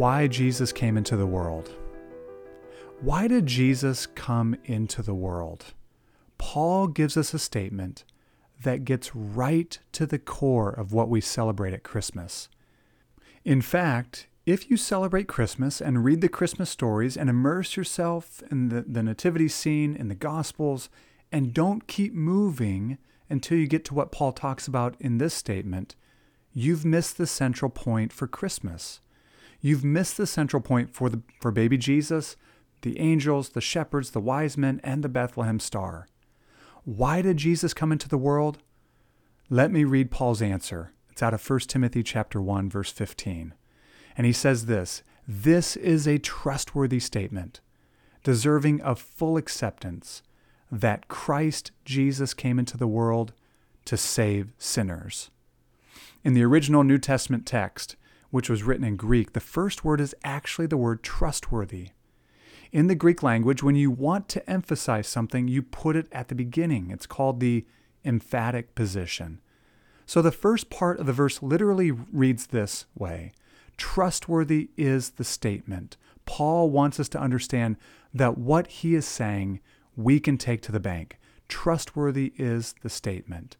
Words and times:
why 0.00 0.26
Jesus 0.26 0.72
came 0.72 0.96
into 0.96 1.14
the 1.14 1.26
world. 1.26 1.72
Why 3.02 3.28
did 3.28 3.44
Jesus 3.44 4.06
come 4.06 4.56
into 4.64 5.02
the 5.02 5.12
world? 5.12 5.74
Paul 6.38 6.86
gives 6.86 7.18
us 7.18 7.34
a 7.34 7.38
statement 7.38 8.04
that 8.62 8.86
gets 8.86 9.14
right 9.14 9.78
to 9.92 10.06
the 10.06 10.18
core 10.18 10.70
of 10.70 10.94
what 10.94 11.10
we 11.10 11.20
celebrate 11.20 11.74
at 11.74 11.82
Christmas. 11.82 12.48
In 13.44 13.60
fact, 13.60 14.26
if 14.46 14.70
you 14.70 14.78
celebrate 14.78 15.28
Christmas 15.28 15.82
and 15.82 16.02
read 16.02 16.22
the 16.22 16.30
Christmas 16.30 16.70
stories 16.70 17.14
and 17.14 17.28
immerse 17.28 17.76
yourself 17.76 18.42
in 18.50 18.70
the, 18.70 18.80
the 18.88 19.02
nativity 19.02 19.48
scene 19.48 19.94
in 19.94 20.08
the 20.08 20.14
Gospels 20.14 20.88
and 21.30 21.52
don't 21.52 21.86
keep 21.86 22.14
moving 22.14 22.96
until 23.28 23.58
you 23.58 23.66
get 23.66 23.84
to 23.84 23.94
what 23.94 24.12
Paul 24.12 24.32
talks 24.32 24.66
about 24.66 24.96
in 24.98 25.18
this 25.18 25.34
statement, 25.34 25.94
you've 26.54 26.86
missed 26.86 27.18
the 27.18 27.26
central 27.26 27.70
point 27.70 28.14
for 28.14 28.26
Christmas. 28.26 29.02
You've 29.60 29.84
missed 29.84 30.16
the 30.16 30.26
central 30.26 30.62
point 30.62 30.94
for, 30.94 31.08
the, 31.08 31.22
for 31.40 31.50
baby 31.50 31.76
Jesus, 31.76 32.36
the 32.82 32.98
angels, 32.98 33.50
the 33.50 33.60
shepherds, 33.60 34.10
the 34.10 34.20
wise 34.20 34.56
men, 34.56 34.80
and 34.82 35.02
the 35.02 35.08
Bethlehem 35.08 35.60
star. 35.60 36.08
Why 36.84 37.20
did 37.20 37.36
Jesus 37.36 37.74
come 37.74 37.92
into 37.92 38.08
the 38.08 38.18
world? 38.18 38.58
Let 39.50 39.70
me 39.70 39.84
read 39.84 40.10
Paul's 40.10 40.40
answer. 40.40 40.92
It's 41.10 41.22
out 41.22 41.34
of 41.34 41.48
1 41.48 41.60
Timothy 41.60 42.02
chapter 42.02 42.40
1 42.40 42.70
verse 42.70 42.90
15. 42.90 43.54
And 44.16 44.26
he 44.26 44.32
says 44.32 44.66
this, 44.66 45.02
this 45.28 45.76
is 45.76 46.08
a 46.08 46.18
trustworthy 46.18 46.98
statement, 46.98 47.60
deserving 48.24 48.80
of 48.80 48.98
full 48.98 49.36
acceptance 49.36 50.22
that 50.72 51.08
Christ 51.08 51.72
Jesus 51.84 52.34
came 52.34 52.58
into 52.58 52.76
the 52.76 52.88
world 52.88 53.32
to 53.84 53.96
save 53.96 54.52
sinners. 54.58 55.30
In 56.24 56.34
the 56.34 56.42
original 56.42 56.84
New 56.84 56.98
Testament 56.98 57.46
text, 57.46 57.96
which 58.30 58.48
was 58.48 58.62
written 58.62 58.84
in 58.84 58.96
Greek, 58.96 59.32
the 59.32 59.40
first 59.40 59.84
word 59.84 60.00
is 60.00 60.14
actually 60.24 60.66
the 60.66 60.76
word 60.76 61.02
trustworthy. 61.02 61.90
In 62.72 62.86
the 62.86 62.94
Greek 62.94 63.22
language, 63.22 63.62
when 63.62 63.74
you 63.74 63.90
want 63.90 64.28
to 64.28 64.48
emphasize 64.48 65.08
something, 65.08 65.48
you 65.48 65.62
put 65.62 65.96
it 65.96 66.06
at 66.12 66.28
the 66.28 66.34
beginning. 66.34 66.90
It's 66.90 67.06
called 67.06 67.40
the 67.40 67.66
emphatic 68.04 68.74
position. 68.74 69.40
So 70.06 70.22
the 70.22 70.32
first 70.32 70.70
part 70.70 70.98
of 70.98 71.06
the 71.06 71.12
verse 71.12 71.42
literally 71.42 71.90
reads 71.90 72.48
this 72.48 72.86
way 72.94 73.32
Trustworthy 73.76 74.70
is 74.76 75.10
the 75.10 75.24
statement. 75.24 75.96
Paul 76.26 76.70
wants 76.70 77.00
us 77.00 77.08
to 77.10 77.20
understand 77.20 77.76
that 78.14 78.38
what 78.38 78.66
he 78.68 78.94
is 78.94 79.06
saying 79.06 79.60
we 79.96 80.20
can 80.20 80.38
take 80.38 80.62
to 80.62 80.72
the 80.72 80.80
bank. 80.80 81.18
Trustworthy 81.48 82.32
is 82.36 82.74
the 82.82 82.90
statement. 82.90 83.56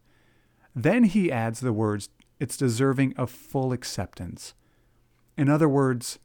Then 0.74 1.04
he 1.04 1.32
adds 1.32 1.60
the 1.60 1.72
words, 1.72 2.08
it's 2.38 2.56
deserving 2.56 3.16
of 3.16 3.30
full 3.30 3.72
acceptance. 3.72 4.54
In 5.40 5.48
other 5.48 5.70
words, 5.70 6.18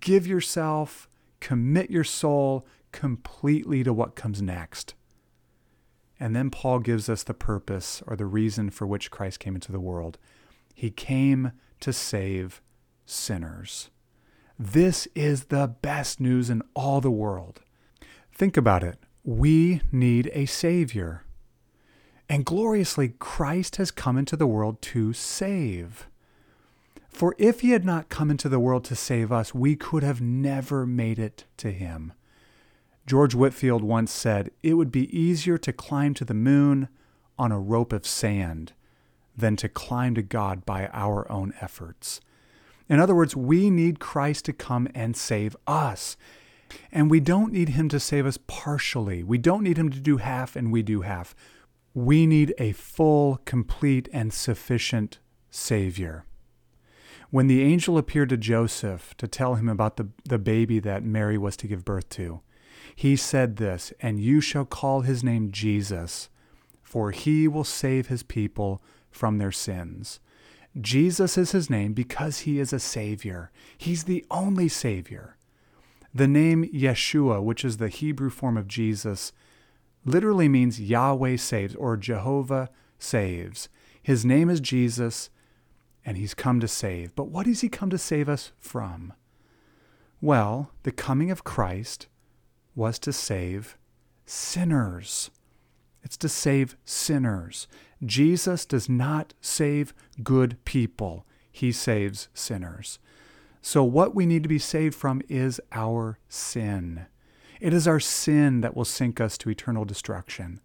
give 0.00 0.26
yourself, 0.26 1.08
commit 1.38 1.92
your 1.92 2.02
soul 2.02 2.66
completely 2.90 3.84
to 3.84 3.92
what 3.92 4.16
comes 4.16 4.42
next. 4.42 4.94
And 6.18 6.34
then 6.34 6.50
Paul 6.50 6.80
gives 6.80 7.08
us 7.08 7.22
the 7.22 7.34
purpose 7.34 8.02
or 8.04 8.16
the 8.16 8.26
reason 8.26 8.70
for 8.70 8.84
which 8.84 9.12
Christ 9.12 9.38
came 9.38 9.54
into 9.54 9.70
the 9.70 9.78
world. 9.78 10.18
He 10.74 10.90
came 10.90 11.52
to 11.78 11.92
save 11.92 12.60
sinners. 13.06 13.90
This 14.58 15.06
is 15.14 15.44
the 15.44 15.68
best 15.80 16.18
news 16.18 16.50
in 16.50 16.62
all 16.74 17.00
the 17.00 17.12
world. 17.12 17.60
Think 18.32 18.56
about 18.56 18.82
it. 18.82 18.98
We 19.22 19.82
need 19.92 20.32
a 20.34 20.46
Savior. 20.46 21.22
And 22.28 22.44
gloriously, 22.44 23.10
Christ 23.20 23.76
has 23.76 23.92
come 23.92 24.18
into 24.18 24.36
the 24.36 24.48
world 24.48 24.82
to 24.82 25.12
save. 25.12 26.08
For 27.18 27.34
if 27.36 27.62
he 27.62 27.70
had 27.70 27.84
not 27.84 28.08
come 28.08 28.30
into 28.30 28.48
the 28.48 28.60
world 28.60 28.84
to 28.84 28.94
save 28.94 29.32
us, 29.32 29.52
we 29.52 29.74
could 29.74 30.04
have 30.04 30.20
never 30.20 30.86
made 30.86 31.18
it 31.18 31.46
to 31.56 31.72
him. 31.72 32.12
George 33.08 33.34
Whitefield 33.34 33.82
once 33.82 34.12
said, 34.12 34.52
It 34.62 34.74
would 34.74 34.92
be 34.92 35.18
easier 35.18 35.58
to 35.58 35.72
climb 35.72 36.14
to 36.14 36.24
the 36.24 36.32
moon 36.32 36.86
on 37.36 37.50
a 37.50 37.58
rope 37.58 37.92
of 37.92 38.06
sand 38.06 38.72
than 39.36 39.56
to 39.56 39.68
climb 39.68 40.14
to 40.14 40.22
God 40.22 40.64
by 40.64 40.86
our 40.92 41.28
own 41.28 41.54
efforts. 41.60 42.20
In 42.88 43.00
other 43.00 43.16
words, 43.16 43.34
we 43.34 43.68
need 43.68 43.98
Christ 43.98 44.44
to 44.44 44.52
come 44.52 44.86
and 44.94 45.16
save 45.16 45.56
us. 45.66 46.16
And 46.92 47.10
we 47.10 47.18
don't 47.18 47.52
need 47.52 47.70
him 47.70 47.88
to 47.88 47.98
save 47.98 48.26
us 48.26 48.38
partially. 48.46 49.24
We 49.24 49.38
don't 49.38 49.64
need 49.64 49.76
him 49.76 49.90
to 49.90 49.98
do 49.98 50.18
half 50.18 50.54
and 50.54 50.70
we 50.70 50.82
do 50.82 51.00
half. 51.00 51.34
We 51.94 52.28
need 52.28 52.54
a 52.58 52.70
full, 52.70 53.40
complete, 53.44 54.08
and 54.12 54.32
sufficient 54.32 55.18
Savior. 55.50 56.24
When 57.30 57.46
the 57.46 57.62
angel 57.62 57.98
appeared 57.98 58.30
to 58.30 58.38
Joseph 58.38 59.14
to 59.18 59.28
tell 59.28 59.56
him 59.56 59.68
about 59.68 59.96
the, 59.96 60.08
the 60.24 60.38
baby 60.38 60.78
that 60.80 61.04
Mary 61.04 61.36
was 61.36 61.56
to 61.58 61.66
give 61.66 61.84
birth 61.84 62.08
to, 62.10 62.40
he 62.96 63.16
said 63.16 63.56
this, 63.56 63.92
And 64.00 64.18
you 64.18 64.40
shall 64.40 64.64
call 64.64 65.02
his 65.02 65.22
name 65.22 65.52
Jesus, 65.52 66.30
for 66.82 67.10
he 67.10 67.46
will 67.46 67.64
save 67.64 68.06
his 68.06 68.22
people 68.22 68.82
from 69.10 69.38
their 69.38 69.52
sins. 69.52 70.20
Jesus 70.80 71.36
is 71.36 71.52
his 71.52 71.68
name 71.68 71.92
because 71.92 72.40
he 72.40 72.58
is 72.58 72.72
a 72.72 72.78
Savior. 72.78 73.50
He's 73.76 74.04
the 74.04 74.24
only 74.30 74.68
Savior. 74.68 75.36
The 76.14 76.28
name 76.28 76.64
Yeshua, 76.72 77.42
which 77.42 77.64
is 77.64 77.76
the 77.76 77.88
Hebrew 77.88 78.30
form 78.30 78.56
of 78.56 78.68
Jesus, 78.68 79.32
literally 80.04 80.48
means 80.48 80.80
Yahweh 80.80 81.36
saves 81.36 81.74
or 81.74 81.96
Jehovah 81.98 82.70
saves. 82.98 83.68
His 84.02 84.24
name 84.24 84.48
is 84.48 84.60
Jesus 84.60 85.28
and 86.08 86.16
he's 86.16 86.32
come 86.32 86.58
to 86.58 86.66
save. 86.66 87.14
But 87.14 87.28
what 87.28 87.44
has 87.44 87.60
he 87.60 87.68
come 87.68 87.90
to 87.90 87.98
save 87.98 88.30
us 88.30 88.50
from? 88.58 89.12
Well, 90.22 90.70
the 90.82 90.90
coming 90.90 91.30
of 91.30 91.44
Christ 91.44 92.06
was 92.74 92.98
to 93.00 93.12
save 93.12 93.76
sinners. 94.24 95.30
It's 96.02 96.16
to 96.16 96.28
save 96.30 96.78
sinners. 96.86 97.68
Jesus 98.02 98.64
does 98.64 98.88
not 98.88 99.34
save 99.42 99.92
good 100.22 100.56
people, 100.64 101.26
he 101.52 101.72
saves 101.72 102.28
sinners. 102.32 102.98
So, 103.60 103.84
what 103.84 104.14
we 104.14 104.24
need 104.24 104.44
to 104.44 104.48
be 104.48 104.58
saved 104.58 104.94
from 104.94 105.20
is 105.28 105.60
our 105.72 106.18
sin. 106.30 107.04
It 107.60 107.74
is 107.74 107.86
our 107.86 108.00
sin 108.00 108.62
that 108.62 108.74
will 108.74 108.86
sink 108.86 109.20
us 109.20 109.36
to 109.38 109.50
eternal 109.50 109.84
destruction. 109.84 110.60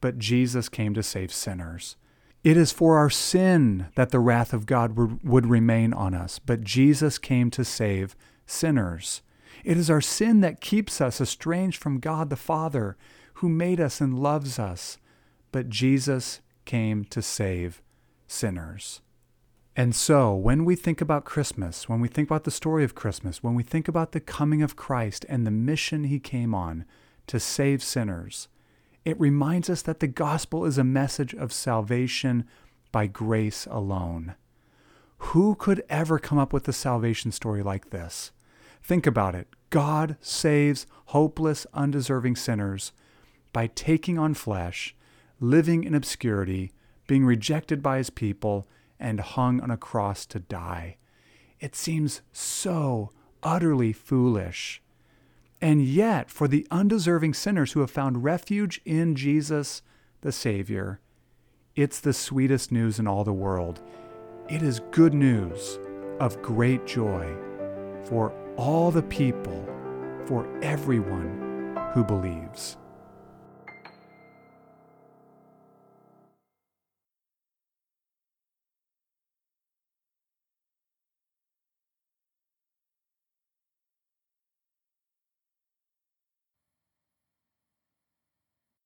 But 0.00 0.18
Jesus 0.18 0.70
came 0.70 0.94
to 0.94 1.02
save 1.02 1.30
sinners. 1.30 1.96
It 2.48 2.56
is 2.56 2.72
for 2.72 2.96
our 2.96 3.10
sin 3.10 3.88
that 3.94 4.08
the 4.08 4.20
wrath 4.20 4.54
of 4.54 4.64
God 4.64 4.96
would, 4.96 5.46
remain 5.46 5.92
on 5.92 6.14
us, 6.14 6.38
but 6.38 6.64
Jesus 6.64 7.18
came 7.18 7.50
to 7.50 7.62
save 7.62 8.16
sinners. 8.46 9.20
It 9.64 9.76
is 9.76 9.90
our 9.90 10.00
sin 10.00 10.40
that 10.40 10.62
keeps 10.62 11.02
us 11.02 11.20
estranged 11.20 11.78
from 11.78 12.00
God 12.00 12.30
the 12.30 12.36
Father, 12.36 12.96
who 13.34 13.50
made 13.50 13.82
us 13.82 14.00
and 14.00 14.18
loves 14.18 14.58
us, 14.58 14.96
but 15.52 15.68
Jesus 15.68 16.40
came 16.64 17.04
to 17.10 17.20
save 17.20 17.82
sinners. 18.26 19.02
And 19.76 19.94
so, 19.94 20.34
when 20.34 20.64
we 20.64 20.74
think 20.74 21.02
about 21.02 21.26
Christmas, 21.26 21.86
when 21.86 22.00
we 22.00 22.08
think 22.08 22.30
about 22.30 22.44
the 22.44 22.50
story 22.50 22.82
of 22.82 22.94
Christmas, 22.94 23.42
when 23.42 23.56
we 23.56 23.62
think 23.62 23.88
about 23.88 24.12
the 24.12 24.20
coming 24.20 24.62
of 24.62 24.74
Christ 24.74 25.26
and 25.28 25.46
the 25.46 25.50
mission 25.50 26.04
he 26.04 26.18
came 26.18 26.54
on 26.54 26.86
to 27.26 27.38
save 27.38 27.82
sinners, 27.82 28.48
it 29.04 29.18
reminds 29.20 29.70
us 29.70 29.82
that 29.82 30.00
the 30.00 30.06
gospel 30.06 30.64
is 30.64 30.78
a 30.78 30.84
message 30.84 31.34
of 31.34 31.52
salvation 31.52 32.44
by 32.92 33.06
grace 33.06 33.66
alone. 33.70 34.34
Who 35.18 35.54
could 35.54 35.82
ever 35.88 36.18
come 36.18 36.38
up 36.38 36.52
with 36.52 36.68
a 36.68 36.72
salvation 36.72 37.32
story 37.32 37.62
like 37.62 37.90
this? 37.90 38.32
Think 38.82 39.06
about 39.06 39.34
it. 39.34 39.48
God 39.70 40.16
saves 40.20 40.86
hopeless, 41.06 41.66
undeserving 41.74 42.36
sinners 42.36 42.92
by 43.52 43.66
taking 43.66 44.18
on 44.18 44.34
flesh, 44.34 44.94
living 45.40 45.84
in 45.84 45.94
obscurity, 45.94 46.72
being 47.06 47.24
rejected 47.24 47.82
by 47.82 47.98
his 47.98 48.10
people, 48.10 48.66
and 49.00 49.20
hung 49.20 49.60
on 49.60 49.70
a 49.70 49.76
cross 49.76 50.26
to 50.26 50.38
die. 50.38 50.96
It 51.60 51.74
seems 51.74 52.22
so 52.32 53.10
utterly 53.42 53.92
foolish. 53.92 54.82
And 55.60 55.82
yet, 55.82 56.30
for 56.30 56.46
the 56.46 56.66
undeserving 56.70 57.34
sinners 57.34 57.72
who 57.72 57.80
have 57.80 57.90
found 57.90 58.22
refuge 58.22 58.80
in 58.84 59.16
Jesus, 59.16 59.82
the 60.20 60.32
Savior, 60.32 61.00
it's 61.74 62.00
the 62.00 62.12
sweetest 62.12 62.70
news 62.70 62.98
in 62.98 63.06
all 63.06 63.24
the 63.24 63.32
world. 63.32 63.82
It 64.48 64.62
is 64.62 64.80
good 64.90 65.14
news 65.14 65.78
of 66.20 66.40
great 66.42 66.86
joy 66.86 67.36
for 68.04 68.32
all 68.56 68.90
the 68.90 69.02
people, 69.02 69.64
for 70.26 70.48
everyone 70.62 71.76
who 71.92 72.04
believes. 72.04 72.76